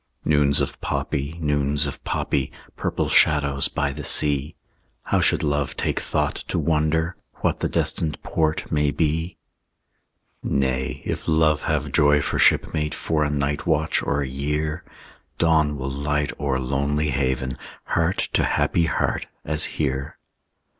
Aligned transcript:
Noons 0.25 0.59
of 0.61 0.81
poppy, 0.81 1.37
noons 1.39 1.85
of 1.85 2.03
poppy, 2.03 2.51
Purple 2.75 3.07
shadows 3.07 3.67
by 3.67 3.91
the 3.91 4.03
sea; 4.03 4.55
How 5.03 5.19
should 5.21 5.43
love 5.43 5.77
take 5.77 5.99
thought 5.99 6.33
to 6.47 6.57
wonder 6.57 7.15
What 7.41 7.59
the 7.59 7.69
destined 7.69 8.19
port 8.23 8.71
may 8.71 8.89
be? 8.89 9.37
Nay, 10.41 11.03
if 11.05 11.27
love 11.27 11.61
have 11.65 11.91
joy 11.91 12.19
for 12.19 12.39
shipmate 12.39 12.95
For 12.95 13.23
a 13.23 13.29
night 13.29 13.67
watch 13.67 14.01
or 14.01 14.21
a 14.21 14.27
year, 14.27 14.83
Dawn 15.37 15.77
will 15.77 15.91
light 15.91 16.33
o'er 16.39 16.59
Lonely 16.59 17.09
Haven, 17.11 17.55
Heart 17.85 18.29
to 18.33 18.43
happy 18.43 18.85
heart, 18.85 19.27
as 19.45 19.65
here. 19.77 20.17